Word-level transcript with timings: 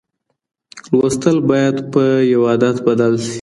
لوستل 0.91 1.37
باید 1.49 1.75
په 1.91 2.03
یو 2.33 2.41
عادت 2.49 2.75
بدل 2.87 3.13
سي. 3.23 3.29